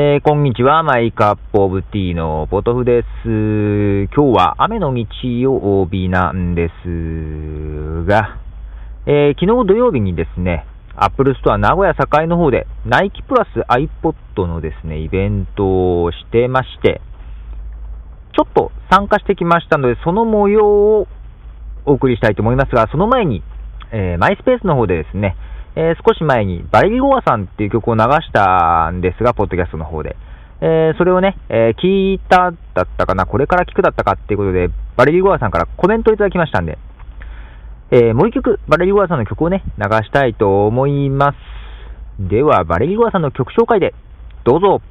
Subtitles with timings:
[0.00, 0.84] えー、こんにちは。
[0.84, 3.06] マイカップオブティーのポトフです。
[4.14, 5.08] 今日は雨の日
[5.40, 8.38] 曜日なんですが、
[9.06, 17.00] えー、昨日土曜日にですね、アップルストア名古屋栄の方で、ナイキプラス iPod のですね、イベントをしてまして、
[18.36, 21.08] ちょっと参加してきましたので、その模様を
[21.86, 23.42] お送りしたいと思いますが、その前に、
[23.90, 25.34] えー、マイスペースの方でですね、
[25.76, 30.16] えー、少し前にバレリゴアさんっていう曲を流したんですが、ポッドキャストの方で。
[30.60, 36.78] えー、それをね、えー、聞いただったかな、これから聞くだったかっていうことで、バレリゴアさんからコメントいただきましたんで、
[37.90, 41.36] え、もう一曲、バレリゴアさんの曲をね、流したいと思います。
[42.18, 43.94] では、バレリゴアさんの曲紹介で、
[44.44, 44.82] どうぞ。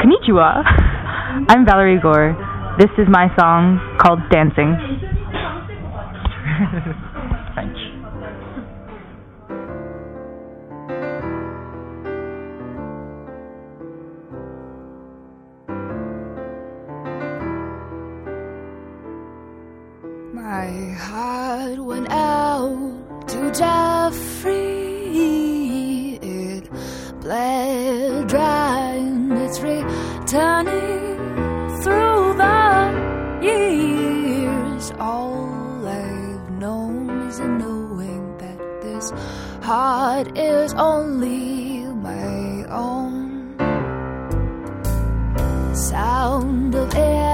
[0.00, 0.64] こんにちは。
[1.48, 2.36] I'm Valerie Gore.
[2.78, 4.76] This is my song called Dancing.
[21.02, 24.60] Heart went out to Jeffrey.
[26.22, 26.70] It
[27.20, 31.16] bled dry and it's returning
[31.82, 34.92] through the years.
[34.98, 39.10] All I've known is a knowing that this
[39.62, 43.56] heart is only my own.
[45.74, 47.31] Sound of it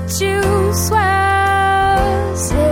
[0.00, 2.69] that you swear.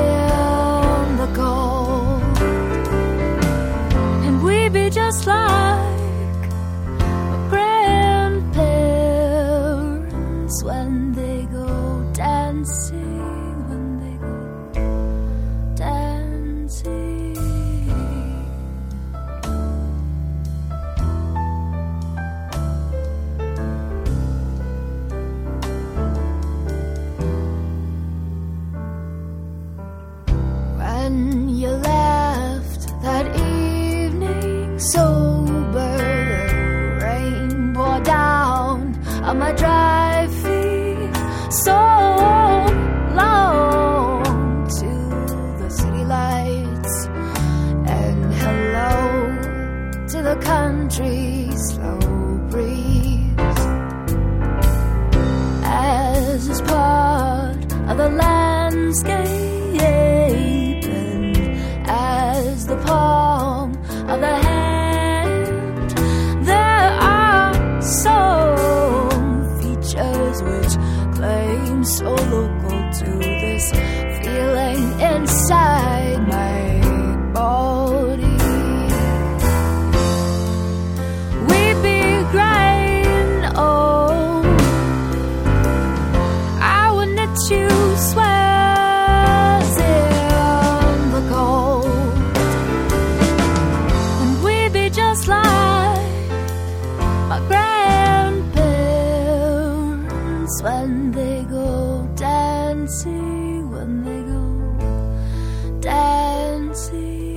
[100.63, 107.37] When they go dancing, when they go dancing.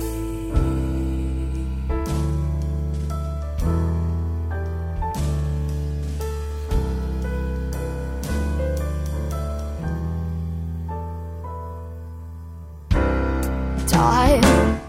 [13.86, 14.80] Time,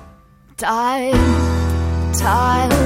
[0.58, 2.83] time, time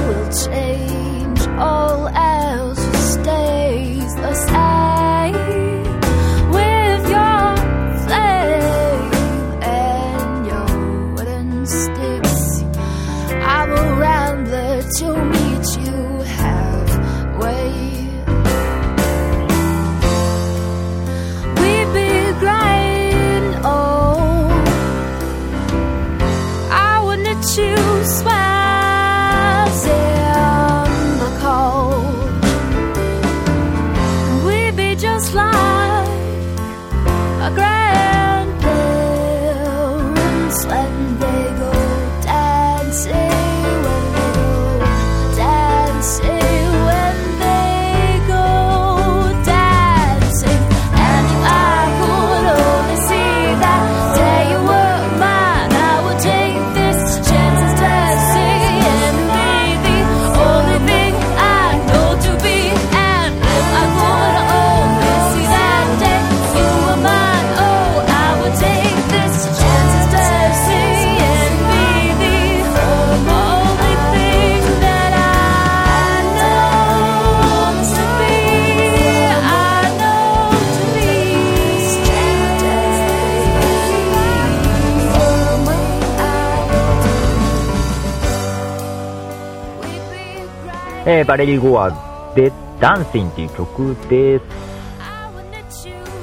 [91.18, 91.90] えー、バレリー・ゴア
[92.36, 94.44] でダンシンっていう曲です。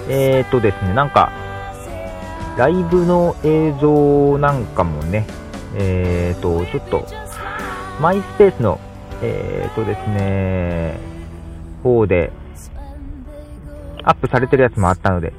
[0.07, 1.33] えーとですね、なんか、
[2.57, 5.25] ライブの映像なんかもね、
[5.75, 7.05] えーと、ちょっと、
[7.99, 8.79] マイスペースの、
[9.21, 10.97] えーとですね、
[11.83, 12.31] 方で、
[14.03, 15.33] アップされてるやつもあったので、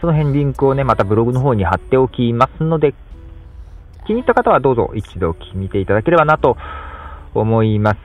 [0.00, 2.94] その辺リンクをね、またブログの方に貼っておきますので、
[4.06, 6.56] 気に入った方はどうぞ一度見ていただければなと
[7.38, 7.98] 思います。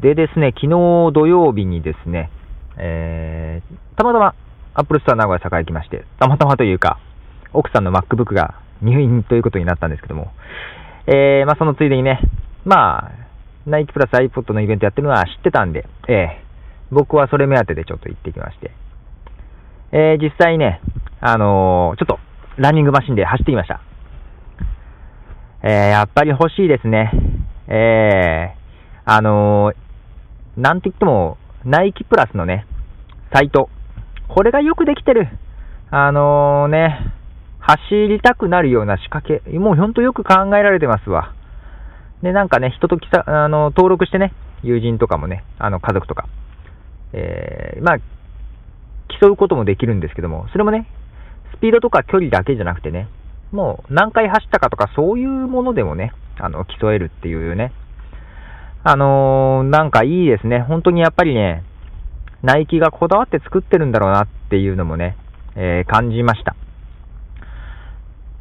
[0.00, 2.30] でですね、昨日土曜日にですね、
[2.78, 4.34] えー、たまたま
[4.74, 6.98] アップルストア名古屋栄行きまして、たまたまというか、
[7.52, 10.32] 奥さんの MacBook が入院ということになったんですけども、
[11.06, 12.20] えー、まあそのついでにね、
[12.64, 13.12] まあ、
[13.64, 18.70] ナイキプラス iPod のイベントやってるのは知ってたんで、えー、僕はそれ目当てでちょっと行ってきまして、
[19.92, 20.80] えー、実際ね、
[21.20, 22.18] あのー、ちょっと、
[22.56, 23.80] ランニングマシンで走ってきました。
[25.62, 27.10] えー、やっぱり欲しいですね。
[27.68, 32.66] えー、あのー、なんて言っても、ナイキプラスのね、
[33.32, 33.68] サイト。
[34.28, 35.28] これがよくできてる。
[35.90, 37.12] あのー、ね、
[37.60, 37.78] 走
[38.08, 39.58] りたくなるような仕掛け。
[39.58, 41.34] もうほんとよく考えられてますわ。
[42.22, 46.26] で、なんかね、人ときさ、あの、登録してね、友人とかもね、あの、家族とか。
[47.12, 47.98] えー、まあ、
[49.20, 50.86] 競うこともできるんですけども、それもね、
[51.56, 53.08] スピードとか距離だけじゃなくてね、
[53.52, 57.72] もう何回走ったかとかそういうものでもね、あの、競えるっていうね、
[58.84, 60.60] あのー、なんかいいですね。
[60.60, 61.64] 本当にやっぱりね、
[62.42, 65.16] ナイキがこだわって作ってるんだろうなっていうのもね、
[65.56, 66.54] えー、感じました。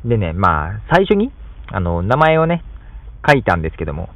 [0.05, 1.31] でね、まあ、最初に、
[1.71, 2.63] あの、名前をね、
[3.27, 4.09] 書いたんですけども、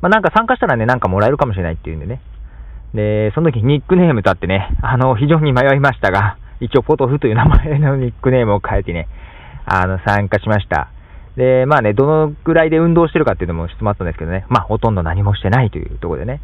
[0.00, 2.20] まあ、なんか参加したらね、なんかもらえるかもしれないっていうんでね、
[2.94, 9.08] で、その時ニックネームとあってね、あの、非常に迷いましたが、一応ポトフという名前のニックネームを変えてね、
[9.66, 10.90] あの、参加しました。
[11.38, 16.40] で、まあね、どのぐらいで運動してるかっていうのも質問あったんですけどね、まあ、ほとんど何もしてないというところでね、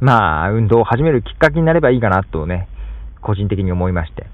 [0.00, 2.68] まあ、運動を始めるきっかけになればいいかなとね、
[3.22, 4.26] 個人的に思いまして。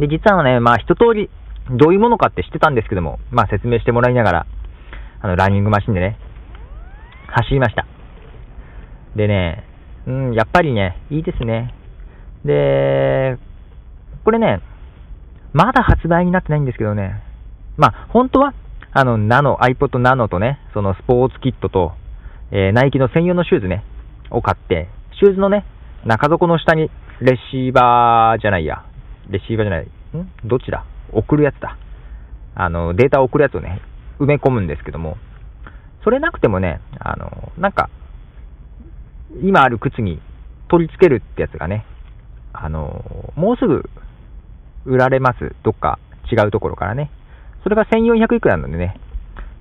[0.00, 1.30] で、実はね、まあ、一通り、
[1.70, 4.46] どういうものかって知ってたんですけども、まあ、説明してもらいながら、
[5.20, 6.18] あの、ランニングマシンでね、
[7.28, 7.86] 走りました。
[9.14, 9.64] でね、
[10.08, 11.74] うん、やっぱりね、いいですね。
[12.44, 13.38] で、
[14.24, 14.60] これね、
[15.52, 17.22] まだ発売になってないんですけどね、
[17.76, 18.52] まあ、本当は、
[18.98, 21.92] あの、ナノ、iPod ナノとね、そのスポーツキットと、
[22.50, 23.84] えー、ナイキの専用のシューズね、
[24.30, 24.88] を買って、
[25.20, 25.66] シューズのね、
[26.06, 26.90] 中底の下に
[27.20, 28.86] レシーバーじゃないや、
[29.28, 30.48] レシーバーじゃない、ん？
[30.48, 31.76] どっちだ送るやつだ。
[32.54, 33.82] あの、データを送るやつをね、
[34.18, 35.18] 埋め込むんですけども、
[36.02, 37.90] それなくてもね、あの、なんか、
[39.42, 40.22] 今ある靴に
[40.68, 41.84] 取り付けるってやつがね、
[42.54, 43.90] あの、もうすぐ
[44.86, 45.54] 売られます。
[45.64, 45.98] どっか
[46.32, 47.10] 違うところからね。
[47.66, 48.94] それが1400いくらなのでね、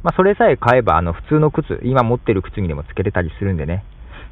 [0.03, 3.83] まあ、それさえ買えば、あの、普通の靴、今持ってる靴にでも付けれたりするんでね、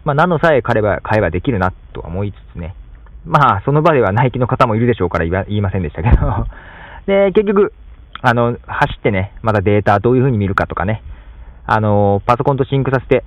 [0.05, 2.75] まあ、何のさえ買えば、買えばできるなとは思いつつね、
[3.25, 6.45] まあ、その場ではナイキの方もいるでしょうから言いませんでしたけど。
[7.07, 7.73] で、結局、
[8.21, 11.01] あの、走ってね、まだデータどういう風に見るかとかね、
[11.65, 13.23] あの、パソコンとシンクさせて、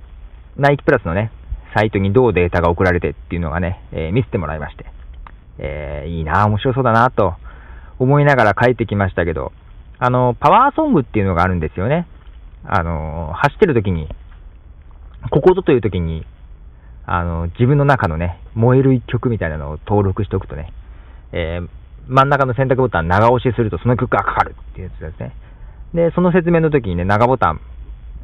[0.55, 1.29] ナイキプラスのね、
[1.75, 4.85] サイトにどうデータが送られてっていうのがね、えー、見せてもらいまして、
[5.59, 7.35] えー、いいな面白そうだなと
[7.99, 9.51] 思いながら帰ってきましたけど、
[9.99, 12.07] あの、パワーソングっていうのがあるんですよね。
[12.65, 14.07] あの、走ってる時に、
[15.31, 16.25] ここぞという時に、
[17.05, 20.73] あの、自分の中のね、燃える一曲みたいなのを登録しておくとね、
[21.31, 21.67] えー、
[22.07, 25.33] 真ん中の選択ボタン長押しするとその曲がかかるっていうやつですね。
[25.93, 27.61] で、その説明の時にね、長ボタン、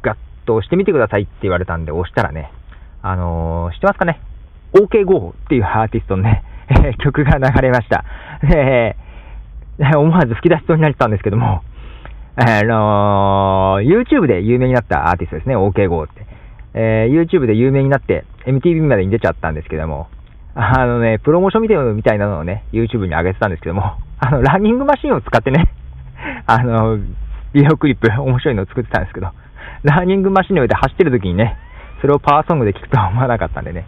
[0.02, 0.16] ガッ
[0.46, 2.52] と押してみてくださいって言われたんで押したらね、
[3.02, 4.20] あのー、知ってますかね
[4.74, 6.44] ?OKGO っていうアーティストのね、
[7.02, 8.04] 曲が流れました。
[8.42, 9.03] えー、
[9.96, 11.62] 思わず吹き出しそうになってたんですけども、
[12.36, 16.26] あのー、YouTube で有名になったアーティストですね、OKGO って。
[16.74, 20.08] えー、YouTube で有名になって、MTV までに出ちゃったんですけども、
[20.54, 25.68] あのね、プロモーションビデオみたいなのをね、YouTube に上げてたんですけども、あの、ランニングマシンを使ってね、
[26.46, 26.98] あの、
[27.52, 29.28] ビデオクリップ、面白いのを作ってたんですけど、
[29.84, 31.56] ランニングマシンの上で走ってる時にね、
[32.00, 33.86] それをパワーソングで聞くとは思わなかったんでね、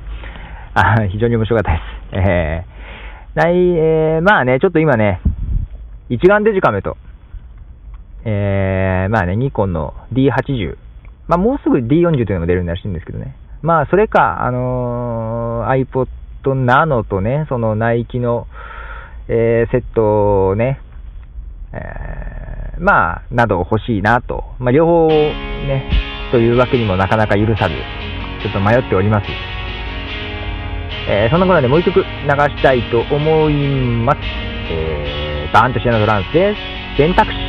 [0.75, 1.83] あ非常に面白かったです。
[2.13, 5.21] えー、ない、えー、まあね、ちょっと今ね、
[6.09, 6.97] 一眼デジカメと、
[8.25, 10.77] えー、まあね、ニコンの D80、
[11.29, 16.09] まあもうすぐ D40 というのも出るらしいんですけどね、まあそれか、あのー、iPod
[16.45, 18.47] Nano とね、そのナイキの、
[19.29, 20.81] えー、セットをね、
[21.73, 25.91] えー、まあ、など欲しいなと、まあ両方ね、
[26.31, 27.75] というわけにもなかなか許さず、
[28.43, 29.27] ちょっと迷っております。
[31.09, 33.55] えー、そんなことでもう一曲流したいと思い
[34.05, 34.19] ます。
[34.69, 35.26] えー、
[35.57, 36.61] バーンとシアナトランスです。
[36.99, 37.46] 選択肢。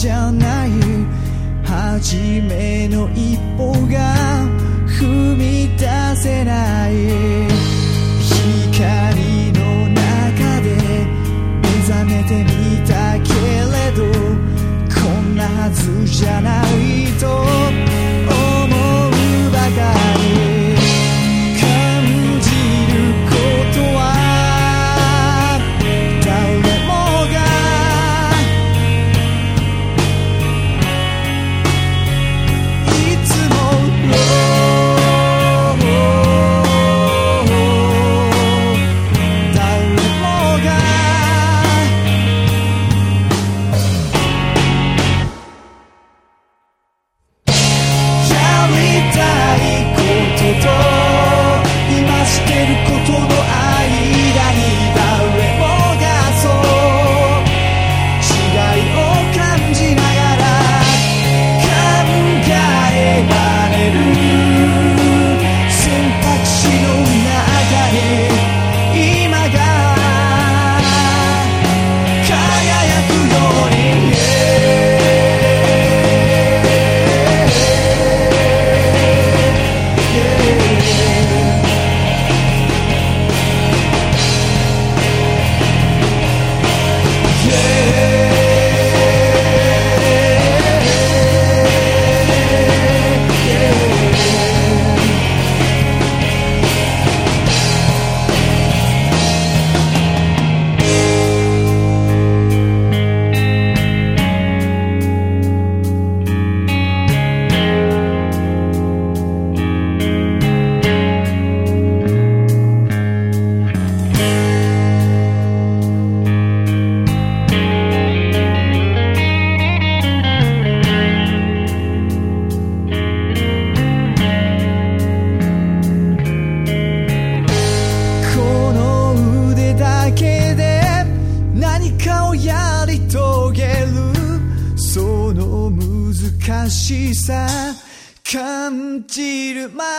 [0.00, 0.70] じゃない
[1.62, 2.16] 初
[2.48, 4.46] めの一歩が
[4.98, 6.94] 踏み出せない
[8.24, 10.68] 光の中で
[11.60, 12.48] 目覚めてみ
[12.88, 14.00] たけれど
[14.88, 17.44] こんなはずじゃないと思
[19.06, 19.78] うばか
[20.14, 20.19] り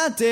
[0.10, 0.25] じ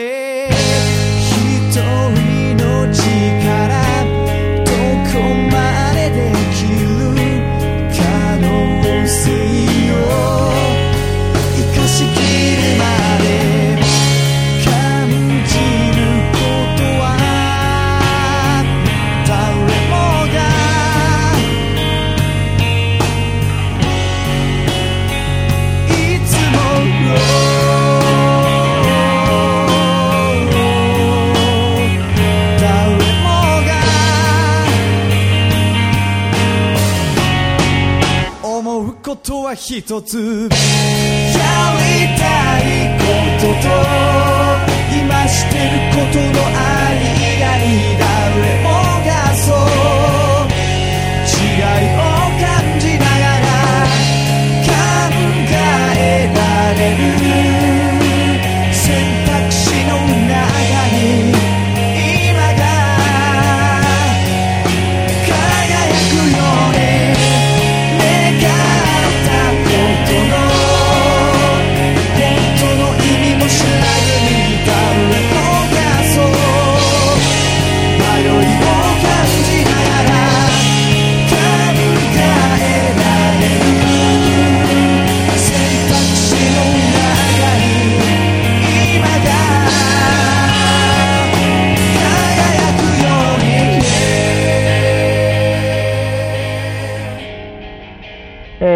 [39.89, 40.47] 一つ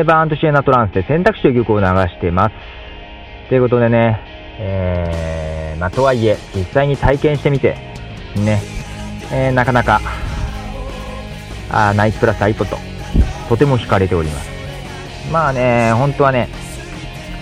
[0.04, 2.56] ーバーンとシエナトランスで選択肢という曲を流してます。
[3.50, 4.20] ということでね、
[4.60, 7.76] えー、まあ、とはいえ、実際に体験してみて、
[8.36, 8.62] ね、
[9.32, 10.00] えーなかなか、
[11.72, 12.68] あナイスプラス iPod、
[13.50, 14.50] とても惹かれております。
[15.32, 16.50] まあね、本当はね、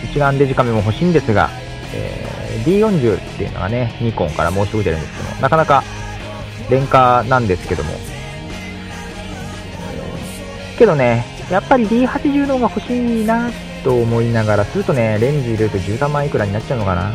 [0.04, 1.50] 一眼デジカメも欲しいんですが、
[1.94, 2.32] えー
[2.66, 5.84] D40 っていうのがね、ニコンからもうすぐ出るんですけども、なかなか
[6.70, 7.94] 廉価なんですけども、
[10.78, 13.50] けどね、やっぱり D80 の方が欲しいな
[13.84, 17.12] と思いながら、するとね、レンズ入れると13万いくらになっちゃうのかな。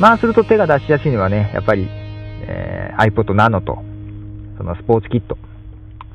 [0.00, 1.86] まあ、すると手が出しやすいのはね、やっぱり、
[2.46, 3.82] えー iPod Nano と、
[4.56, 5.36] そのスポーツキット。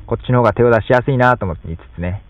[0.06, 2.22] こっちの方が手を出しやすいなと思っていつつね、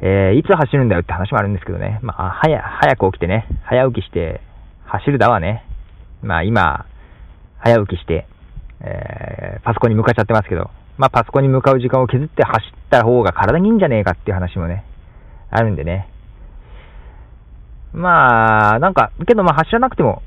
[0.00, 4.40] えーいつ走るんだよって話もあるんですけどね、まあ、早、早く起きてね、早起きして、
[4.86, 5.66] 走るだわね。
[6.22, 6.86] まあ、今、
[7.58, 8.26] 早起きして、
[8.80, 14.84] えーパソコンに向かっちゃってますけど、まあ、パソコンに向かう時間を削って走った方が体にいいんじゃねえかっていう話もね、
[15.50, 16.08] あるんでね。
[17.92, 20.22] まあ、なんか、けどまあ走らなくても、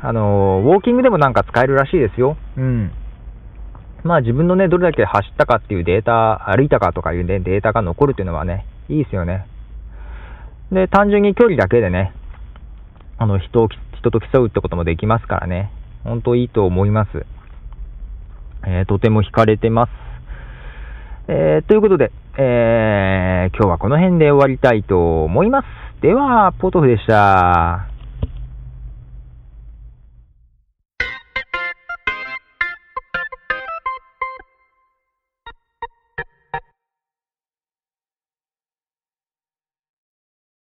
[0.00, 2.36] あのウォーキングでもなんか使えるらしいですよ。
[2.56, 2.92] うん。
[4.02, 9.46] まあ自分のね、どれだけ走ったかっていうデータ、歩いたかとかいうね、データが残るっていうのはね、いいですよね。
[10.70, 12.12] で、単純に距離だけでね、
[13.16, 13.68] あの、人を、
[13.98, 15.70] 人と競うってこともできますからね、
[16.02, 17.24] 本当いいと思います。
[18.66, 19.90] えー、とても惹かれてます。
[21.28, 26.02] えー、ということで、えー、今日はこの辺で終わりたいと思います。
[26.02, 27.93] では、ポトフでした。